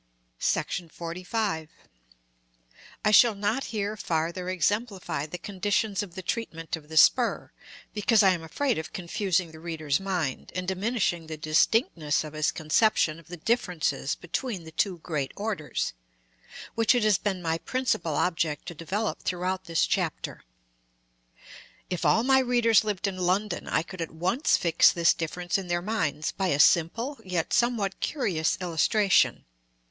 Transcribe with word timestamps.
§XLV. 0.89 1.69
I 3.05 3.11
shall 3.11 3.35
not 3.35 3.65
here 3.65 3.95
farther 3.95 4.49
exemplify 4.49 5.27
the 5.27 5.37
conditions 5.37 6.01
of 6.01 6.15
the 6.15 6.23
treatment 6.23 6.75
of 6.75 6.89
the 6.89 6.97
spur, 6.97 7.51
because 7.93 8.23
I 8.23 8.31
am 8.31 8.41
afraid 8.41 8.79
of 8.79 8.93
confusing 8.93 9.51
the 9.51 9.59
reader's 9.59 9.99
mind, 9.99 10.51
and 10.55 10.67
diminishing 10.67 11.27
the 11.27 11.37
distinctness 11.37 12.23
of 12.23 12.33
his 12.33 12.51
conception 12.51 13.19
of 13.19 13.27
the 13.27 13.37
differences 13.37 14.15
between 14.15 14.63
the 14.63 14.71
two 14.71 14.97
great 15.03 15.33
orders, 15.35 15.93
which 16.73 16.95
it 16.95 17.03
has 17.03 17.19
been 17.19 17.39
my 17.39 17.59
principal 17.59 18.15
object 18.15 18.65
to 18.69 18.73
develope 18.73 19.21
throughout 19.21 19.65
this 19.65 19.85
chapter. 19.85 20.43
If 21.91 22.05
all 22.05 22.23
my 22.23 22.39
readers 22.39 22.83
lived 22.83 23.05
in 23.05 23.17
London, 23.19 23.67
I 23.67 23.83
could 23.83 24.01
at 24.01 24.09
once 24.09 24.57
fix 24.57 24.91
this 24.91 25.13
difference 25.13 25.59
in 25.59 25.67
their 25.67 25.79
minds 25.83 26.31
by 26.31 26.47
a 26.47 26.59
simple, 26.59 27.19
yet 27.23 27.53
somewhat 27.53 27.99
curious 27.99 28.57
illustration. 28.59 29.45